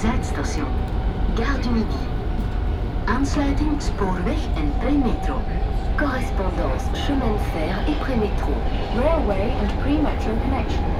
[0.00, 0.66] Zuidstation,
[1.36, 2.02] gare du Midi.
[3.06, 5.40] Aansluiting spoorweg en pre-metro.
[5.96, 8.52] Correspondance chemin de fer et pré-métro.
[8.94, 10.95] Railway and pre-metro connection.